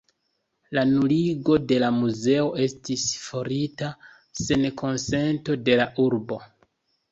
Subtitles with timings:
[0.77, 3.93] La nuligo de la muzeo estis farita
[4.43, 6.43] sen konsento de la urbo.